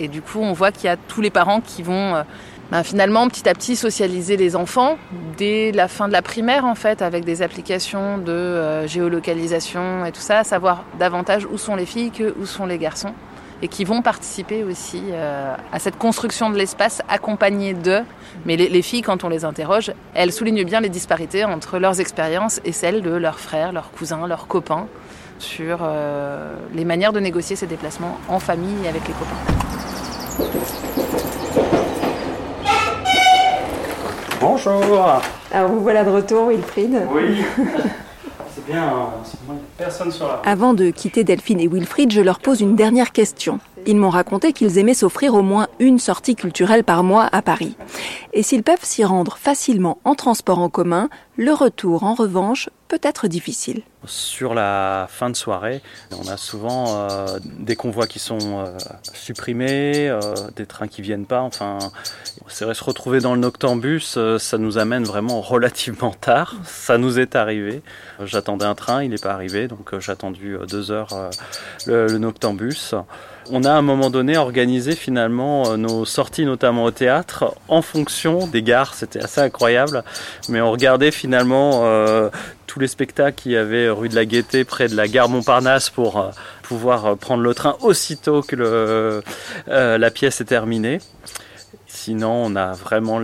Et 0.00 0.08
du 0.08 0.22
coup, 0.22 0.40
on 0.40 0.52
voit 0.52 0.72
qu'il 0.72 0.84
y 0.84 0.88
a 0.88 0.96
tous 0.96 1.20
les 1.20 1.30
parents 1.30 1.60
qui 1.60 1.82
vont 1.82 2.14
euh, 2.14 2.22
ben, 2.70 2.82
finalement 2.82 3.26
petit 3.28 3.48
à 3.48 3.54
petit 3.54 3.74
socialiser 3.74 4.36
les 4.36 4.54
enfants 4.54 4.96
dès 5.36 5.72
la 5.72 5.88
fin 5.88 6.06
de 6.06 6.12
la 6.12 6.22
primaire, 6.22 6.64
en 6.64 6.74
fait, 6.74 7.02
avec 7.02 7.24
des 7.24 7.42
applications 7.42 8.18
de 8.18 8.32
euh, 8.32 8.86
géolocalisation 8.86 10.04
et 10.04 10.12
tout 10.12 10.20
ça, 10.20 10.44
savoir 10.44 10.84
davantage 10.98 11.46
où 11.50 11.58
sont 11.58 11.74
les 11.74 11.86
filles 11.86 12.10
que 12.10 12.34
où 12.38 12.46
sont 12.46 12.66
les 12.66 12.78
garçons. 12.78 13.12
Et 13.60 13.68
qui 13.68 13.84
vont 13.84 14.02
participer 14.02 14.62
aussi 14.62 15.02
euh, 15.10 15.54
à 15.72 15.78
cette 15.78 15.98
construction 15.98 16.50
de 16.50 16.56
l'espace 16.56 17.02
accompagnée 17.08 17.74
d'eux. 17.74 18.02
Mais 18.46 18.56
les, 18.56 18.68
les 18.68 18.82
filles, 18.82 19.02
quand 19.02 19.24
on 19.24 19.28
les 19.28 19.44
interroge, 19.44 19.92
elles 20.14 20.32
soulignent 20.32 20.64
bien 20.64 20.80
les 20.80 20.88
disparités 20.88 21.44
entre 21.44 21.78
leurs 21.78 22.00
expériences 22.00 22.60
et 22.64 22.72
celles 22.72 23.02
de 23.02 23.10
leurs 23.10 23.40
frères, 23.40 23.72
leurs 23.72 23.90
cousins, 23.90 24.26
leurs 24.26 24.46
copains 24.46 24.86
sur 25.38 25.78
euh, 25.82 26.54
les 26.74 26.84
manières 26.84 27.12
de 27.12 27.20
négocier 27.20 27.56
ces 27.56 27.66
déplacements 27.66 28.18
en 28.28 28.38
famille 28.38 28.84
et 28.84 28.88
avec 28.88 29.02
les 29.06 29.14
copains. 29.14 29.58
Bonjour 34.40 35.20
Alors 35.52 35.70
vous 35.70 35.80
voilà 35.80 36.04
de 36.04 36.10
retour 36.10 36.48
Wilfried 36.48 37.06
Oui 37.12 37.44
route. 38.68 40.40
Avant 40.44 40.74
de 40.74 40.90
quitter 40.90 41.24
Delphine 41.24 41.60
et 41.60 41.68
Wilfried, 41.68 42.12
je 42.12 42.20
leur 42.20 42.40
pose 42.40 42.60
une 42.60 42.76
dernière 42.76 43.12
question. 43.12 43.60
Ils 43.90 43.96
m'ont 43.96 44.10
raconté 44.10 44.52
qu'ils 44.52 44.76
aimaient 44.76 44.92
s'offrir 44.92 45.32
au 45.32 45.40
moins 45.40 45.66
une 45.78 45.98
sortie 45.98 46.36
culturelle 46.36 46.84
par 46.84 47.02
mois 47.02 47.26
à 47.32 47.40
Paris. 47.40 47.74
Et 48.34 48.42
s'ils 48.42 48.62
peuvent 48.62 48.84
s'y 48.84 49.02
rendre 49.02 49.38
facilement 49.38 49.96
en 50.04 50.14
transport 50.14 50.58
en 50.58 50.68
commun, 50.68 51.08
le 51.38 51.54
retour, 51.54 52.02
en 52.02 52.12
revanche, 52.12 52.68
peut 52.88 53.00
être 53.02 53.28
difficile. 53.28 53.80
Sur 54.04 54.52
la 54.52 55.06
fin 55.08 55.30
de 55.30 55.36
soirée, 55.36 55.80
on 56.12 56.28
a 56.28 56.36
souvent 56.36 56.84
euh, 56.88 57.38
des 57.42 57.76
convois 57.76 58.06
qui 58.06 58.18
sont 58.18 58.38
euh, 58.58 58.76
supprimés, 59.14 60.08
euh, 60.08 60.20
des 60.54 60.66
trains 60.66 60.88
qui 60.88 61.00
viennent 61.00 61.26
pas. 61.26 61.40
Enfin, 61.40 61.78
c'est 62.46 62.66
vrai, 62.66 62.74
se 62.74 62.84
retrouver 62.84 63.20
dans 63.20 63.34
le 63.34 63.40
noctambus, 63.40 64.18
ça 64.38 64.58
nous 64.58 64.76
amène 64.76 65.04
vraiment 65.04 65.40
relativement 65.40 66.14
tard. 66.20 66.56
Ça 66.64 66.98
nous 66.98 67.18
est 67.18 67.36
arrivé. 67.36 67.82
J'attendais 68.22 68.66
un 68.66 68.74
train, 68.74 69.02
il 69.02 69.10
n'est 69.10 69.16
pas 69.16 69.32
arrivé, 69.32 69.66
donc 69.66 69.98
j'ai 69.98 70.12
attendu 70.12 70.58
deux 70.68 70.90
heures 70.90 71.30
le 71.86 72.18
noctambus. 72.18 72.94
On 73.50 73.64
a 73.64 73.70
à 73.70 73.76
un 73.76 73.82
moment 73.82 74.10
donné 74.10 74.36
organisé 74.36 74.94
finalement 74.94 75.70
euh, 75.70 75.76
nos 75.78 76.04
sorties, 76.04 76.44
notamment 76.44 76.84
au 76.84 76.90
théâtre, 76.90 77.54
en 77.68 77.80
fonction 77.80 78.46
des 78.46 78.62
gares. 78.62 78.94
C'était 78.94 79.20
assez 79.20 79.40
incroyable, 79.40 80.04
mais 80.50 80.60
on 80.60 80.70
regardait 80.70 81.10
finalement 81.10 81.80
euh, 81.84 82.28
tous 82.66 82.78
les 82.78 82.88
spectacles 82.88 83.40
qu'il 83.40 83.52
y 83.52 83.56
avait 83.56 83.88
rue 83.88 84.10
de 84.10 84.14
la 84.14 84.26
Gaîté, 84.26 84.64
près 84.64 84.88
de 84.88 84.94
la 84.94 85.08
gare 85.08 85.30
Montparnasse, 85.30 85.88
pour 85.88 86.18
euh, 86.18 86.30
pouvoir 86.62 87.16
prendre 87.16 87.42
le 87.42 87.54
train 87.54 87.76
aussitôt 87.80 88.42
que 88.42 88.54
le, 88.54 89.22
la 89.66 90.10
pièce 90.10 90.42
est 90.42 90.46
terminée. 90.46 90.98
Sinon, 91.86 92.32
on 92.44 92.56
a 92.56 92.72
vraiment 92.72 93.22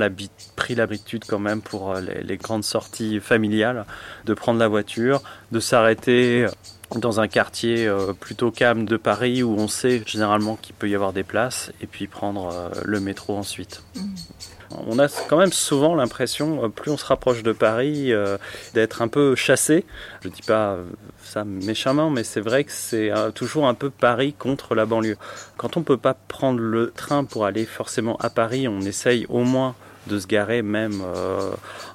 pris 0.57 0.75
l'habitude 0.75 1.25
quand 1.29 1.39
même 1.39 1.61
pour 1.61 1.95
les 1.97 2.37
grandes 2.39 2.65
sorties 2.65 3.21
familiales 3.21 3.85
de 4.25 4.33
prendre 4.33 4.59
la 4.59 4.69
voiture, 4.69 5.23
de 5.53 5.61
s'arrêter 5.61 6.47
dans 6.95 7.21
un 7.21 7.29
quartier 7.29 7.87
euh, 7.87 8.13
plutôt 8.13 8.51
calme 8.51 8.85
de 8.85 8.97
Paris 8.97 9.43
où 9.43 9.57
on 9.59 9.69
sait 9.69 10.03
généralement 10.07 10.57
qu'il 10.57 10.75
peut 10.75 10.89
y 10.89 10.95
avoir 10.95 11.13
des 11.13 11.25
places 11.25 11.73
et 11.81 11.87
puis 11.87 12.07
prendre 12.07 12.51
euh, 12.53 12.69
le 12.85 13.01
métro 13.01 13.37
ensuite. 13.37 13.83
On 14.89 14.99
a 14.99 15.07
quand 15.29 15.37
même 15.37 15.53
souvent 15.53 15.95
l'impression, 15.95 16.65
euh, 16.65 16.69
plus 16.69 16.91
on 16.91 16.97
se 16.97 17.05
rapproche 17.05 17.43
de 17.43 17.53
Paris, 17.53 18.13
d'être 18.75 19.03
un 19.03 19.09
peu 19.09 19.35
chassé. 19.35 19.85
Je 20.23 20.29
dis 20.29 20.43
pas 20.43 20.79
ça 21.23 21.45
méchamment, 21.45 22.11
mais 22.11 22.25
c'est 22.25 22.41
vrai 22.41 22.65
que 22.65 22.73
c'est 22.73 23.11
toujours 23.35 23.67
un 23.67 23.75
peu 23.75 23.91
Paris 23.91 24.35
contre 24.37 24.75
la 24.75 24.85
banlieue. 24.85 25.17
Quand 25.57 25.77
on 25.77 25.83
peut 25.83 25.97
pas 25.97 26.15
prendre 26.15 26.61
le 26.61 26.91
train 26.91 27.25
pour 27.25 27.45
aller 27.45 27.65
forcément 27.67 28.17
à 28.17 28.31
Paris, 28.31 28.69
on 28.69 28.81
essaye 28.81 29.27
au 29.29 29.45
moins 29.45 29.75
de 30.07 30.19
se 30.19 30.27
garer 30.27 30.63
même 30.63 31.03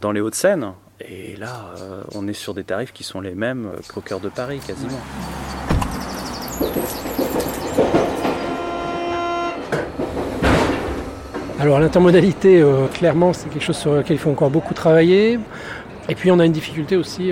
dans 0.01 0.11
les 0.11 0.21
Hauts-de-Seine. 0.21 0.73
Et 1.07 1.37
là, 1.37 1.73
euh, 1.79 2.01
on 2.13 2.27
est 2.27 2.33
sur 2.33 2.53
des 2.53 2.65
tarifs 2.65 2.91
qui 2.91 3.05
sont 3.05 3.21
les 3.21 3.33
mêmes 3.33 3.67
euh, 3.67 3.79
qu'au 3.87 4.01
cœur 4.01 4.19
de 4.19 4.27
Paris, 4.27 4.59
quasiment. 4.59 4.99
Alors 11.57 11.79
l'intermodalité, 11.79 12.61
euh, 12.61 12.87
clairement, 12.87 13.31
c'est 13.31 13.47
quelque 13.49 13.63
chose 13.63 13.77
sur 13.77 13.93
lequel 13.93 14.17
il 14.17 14.19
faut 14.19 14.29
encore 14.29 14.49
beaucoup 14.49 14.73
travailler. 14.73 15.39
Et 16.09 16.15
puis 16.15 16.31
on 16.31 16.39
a 16.39 16.45
une 16.45 16.51
difficulté 16.51 16.97
aussi 16.97 17.31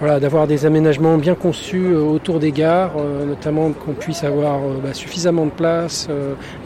voilà, 0.00 0.18
d'avoir 0.18 0.46
des 0.46 0.64
aménagements 0.64 1.18
bien 1.18 1.34
conçus 1.34 1.94
autour 1.94 2.38
des 2.38 2.52
gares, 2.52 2.92
notamment 3.26 3.72
qu'on 3.72 3.92
puisse 3.92 4.24
avoir 4.24 4.60
bah, 4.82 4.94
suffisamment 4.94 5.44
de 5.44 5.50
place 5.50 6.08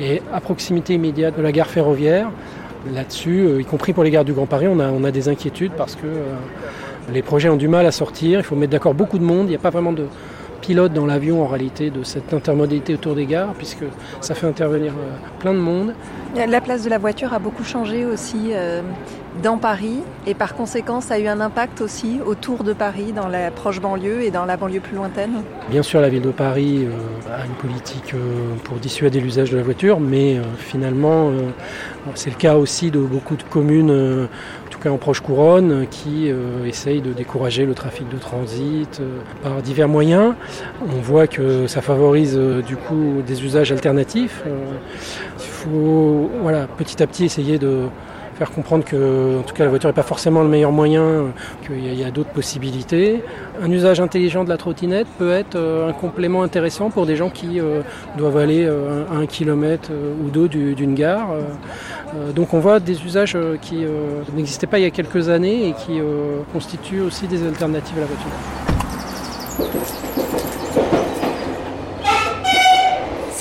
et 0.00 0.22
à 0.32 0.40
proximité 0.40 0.94
immédiate 0.94 1.36
de 1.36 1.42
la 1.42 1.50
gare 1.50 1.66
ferroviaire. 1.66 2.30
Là-dessus, 2.90 3.40
euh, 3.40 3.60
y 3.60 3.64
compris 3.64 3.92
pour 3.92 4.02
les 4.02 4.10
gares 4.10 4.24
du 4.24 4.32
Grand 4.32 4.46
Paris, 4.46 4.66
on 4.68 4.80
a, 4.80 4.88
on 4.88 5.04
a 5.04 5.10
des 5.10 5.28
inquiétudes 5.28 5.72
parce 5.76 5.94
que 5.94 6.06
euh, 6.06 6.34
les 7.12 7.22
projets 7.22 7.48
ont 7.48 7.56
du 7.56 7.68
mal 7.68 7.86
à 7.86 7.92
sortir. 7.92 8.40
Il 8.40 8.42
faut 8.42 8.56
mettre 8.56 8.72
d'accord 8.72 8.94
beaucoup 8.94 9.18
de 9.18 9.24
monde. 9.24 9.46
Il 9.46 9.50
n'y 9.50 9.56
a 9.56 9.60
pas 9.60 9.70
vraiment 9.70 9.92
de 9.92 10.06
pilote 10.60 10.92
dans 10.92 11.06
l'avion 11.06 11.42
en 11.42 11.46
réalité 11.46 11.90
de 11.90 12.02
cette 12.02 12.32
intermodalité 12.34 12.94
autour 12.94 13.14
des 13.14 13.26
gares 13.26 13.52
puisque 13.54 13.84
ça 14.20 14.34
fait 14.34 14.46
intervenir 14.46 14.92
euh, 14.92 15.10
plein 15.38 15.54
de 15.54 15.58
monde. 15.58 15.94
La 16.34 16.60
place 16.60 16.82
de 16.84 16.90
la 16.90 16.98
voiture 16.98 17.32
a 17.34 17.38
beaucoup 17.38 17.64
changé 17.64 18.04
aussi 18.04 18.52
dans 19.42 19.56
Paris 19.56 20.00
et 20.26 20.34
par 20.34 20.54
conséquent 20.54 21.00
ça 21.00 21.14
a 21.14 21.18
eu 21.18 21.26
un 21.26 21.40
impact 21.40 21.80
aussi 21.80 22.20
autour 22.24 22.64
de 22.64 22.72
Paris, 22.72 23.12
dans 23.12 23.28
la 23.28 23.50
proche 23.50 23.80
banlieue 23.80 24.22
et 24.22 24.30
dans 24.30 24.44
la 24.44 24.56
banlieue 24.56 24.80
plus 24.80 24.96
lointaine. 24.96 25.42
Bien 25.70 25.82
sûr, 25.82 26.00
la 26.00 26.08
ville 26.08 26.22
de 26.22 26.30
Paris 26.30 26.84
euh, 26.84 27.34
a 27.34 27.46
une 27.46 27.52
politique 27.52 28.14
euh, 28.14 28.54
pour 28.64 28.76
dissuader 28.76 29.20
l'usage 29.20 29.50
de 29.50 29.56
la 29.56 29.62
voiture, 29.62 30.00
mais 30.00 30.36
euh, 30.36 30.42
finalement, 30.58 31.30
c'est 32.14 32.30
le 32.30 32.36
cas 32.36 32.56
aussi 32.56 32.90
de 32.90 32.98
beaucoup 32.98 33.36
de 33.36 33.42
communes, 33.42 33.90
en 33.90 34.70
tout 34.70 34.78
cas 34.78 34.90
en 34.90 34.98
proche 34.98 35.20
couronne, 35.20 35.86
qui 35.88 36.30
essayent 36.66 37.00
de 37.00 37.12
décourager 37.12 37.64
le 37.64 37.74
trafic 37.74 38.08
de 38.08 38.16
transit 38.16 39.00
par 39.42 39.62
divers 39.62 39.88
moyens. 39.88 40.34
On 40.82 41.00
voit 41.00 41.26
que 41.26 41.66
ça 41.66 41.80
favorise 41.80 42.36
du 42.66 42.76
coup 42.76 43.22
des 43.26 43.44
usages 43.44 43.70
alternatifs. 43.70 44.42
Il 45.38 45.46
faut 45.46 46.30
voilà, 46.40 46.66
petit 46.66 47.02
à 47.02 47.06
petit 47.06 47.24
essayer 47.24 47.58
de 47.58 47.86
faire 48.42 48.50
comprendre 48.50 48.84
que, 48.84 49.38
en 49.38 49.42
tout 49.42 49.54
cas, 49.54 49.62
la 49.62 49.70
voiture 49.70 49.88
n'est 49.88 49.94
pas 49.94 50.02
forcément 50.02 50.42
le 50.42 50.48
meilleur 50.48 50.72
moyen, 50.72 51.26
qu'il 51.64 51.94
y 51.94 52.02
a, 52.02 52.10
d'autres 52.10 52.30
possibilités. 52.30 53.22
Un 53.62 53.70
usage 53.70 54.00
intelligent 54.00 54.42
de 54.42 54.48
la 54.48 54.56
trottinette 54.56 55.06
peut 55.16 55.30
être 55.30 55.56
un 55.56 55.92
complément 55.92 56.42
intéressant 56.42 56.90
pour 56.90 57.06
des 57.06 57.14
gens 57.14 57.30
qui 57.30 57.60
doivent 58.18 58.36
aller 58.36 58.66
à 58.66 59.14
un 59.14 59.26
kilomètre 59.26 59.90
ou 59.92 60.30
deux 60.30 60.48
d'une 60.48 60.94
gare. 60.94 61.28
donc 62.34 62.52
on 62.52 62.58
voit 62.58 62.80
des 62.80 63.04
usages 63.04 63.36
qui 63.60 63.84
n'existaient 64.34 64.66
pas 64.66 64.80
il 64.80 64.82
y 64.82 64.86
a 64.86 64.90
quelques 64.90 65.28
années 65.28 65.68
et 65.68 65.72
qui 65.72 66.00
constituent 66.52 67.02
aussi 67.02 67.28
des 67.28 67.46
alternatives 67.46 67.98
à 67.98 68.00
la 68.00 68.06
voiture. 68.06 70.01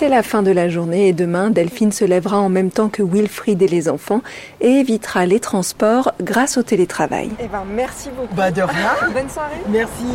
C'est 0.02 0.10
la 0.10 0.24
fin 0.24 0.42
de 0.42 0.50
la 0.50 0.68
journée 0.68 1.10
et 1.10 1.14
demain, 1.14 1.52
Delphine 1.52 1.92
se 1.92 2.04
lèvera 2.04 2.40
en 2.40 2.50
même 2.50 2.72
temps 2.72 2.90
que 2.90 3.04
Wilfried 3.04 3.62
et 3.62 3.68
les 3.68 3.88
enfants 3.88 4.24
et 4.60 4.80
évitera 4.80 5.28
les 5.28 5.40
transports 5.40 6.12
grâce 6.20 6.58
au 6.58 6.64
télétravail. 6.64 7.30
Eh 7.40 7.48
ben, 7.48 7.64
merci 7.72 8.10
beaucoup. 8.10 8.34
Bah, 8.34 8.50
de 8.50 8.64
rien. 8.64 8.94
Bonne 9.14 9.30
soirée. 9.30 9.58
Merci. 9.70 10.06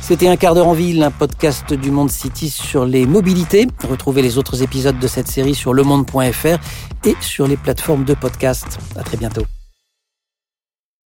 C'était 0.00 0.28
Un 0.28 0.36
quart 0.36 0.54
d'heure 0.54 0.68
en 0.68 0.74
ville, 0.74 1.02
un 1.02 1.10
podcast 1.10 1.74
du 1.74 1.90
Monde 1.90 2.12
City 2.12 2.48
sur 2.48 2.86
les 2.86 3.04
mobilités. 3.04 3.66
Retrouvez 3.82 4.22
les 4.22 4.38
autres 4.38 4.62
épisodes 4.62 5.00
de 5.00 5.08
cette 5.08 5.26
série 5.26 5.56
sur 5.56 5.74
lemonde.fr 5.74 6.58
et 7.04 7.16
sur 7.20 7.48
les 7.48 7.56
plateformes 7.56 8.04
de 8.04 8.14
podcast. 8.14 8.78
À 8.94 9.02
très 9.02 9.16
bientôt. 9.16 9.42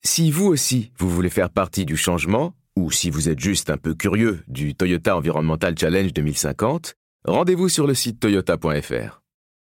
Si 0.05 0.31
vous 0.31 0.47
aussi, 0.47 0.93
vous 0.97 1.09
voulez 1.09 1.29
faire 1.29 1.49
partie 1.49 1.83
du 1.83 1.97
changement, 1.97 2.53
ou 2.77 2.91
si 2.91 3.09
vous 3.09 3.29
êtes 3.29 3.39
juste 3.39 3.69
un 3.69 3.77
peu 3.77 3.93
curieux 3.93 4.43
du 4.47 4.75
Toyota 4.75 5.15
Environmental 5.15 5.77
Challenge 5.77 6.13
2050, 6.13 6.95
rendez-vous 7.25 7.69
sur 7.69 7.87
le 7.87 7.93
site 7.93 8.19
toyota.fr. 8.19 9.20